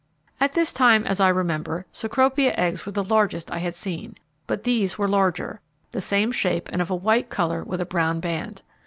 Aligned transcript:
At 0.39 0.53
this 0.53 0.73
time, 0.73 1.05
as 1.05 1.19
I 1.19 1.27
remember, 1.29 1.85
Cecropia 1.93 2.55
eggs 2.57 2.87
were 2.87 2.91
the 2.91 3.03
largest 3.03 3.51
I 3.51 3.59
had 3.59 3.75
seen, 3.75 4.15
but 4.47 4.63
these 4.63 4.97
were 4.97 5.07
larger; 5.07 5.61
the 5.91 6.01
same 6.01 6.31
shape 6.31 6.67
and 6.71 6.81
of 6.81 6.89
a 6.89 6.95
white 6.95 7.29
colour 7.29 7.63
with 7.63 7.81
a 7.81 7.85
brown 7.85 8.19
band. 8.19 8.63